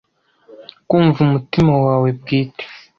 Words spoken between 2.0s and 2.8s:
bwite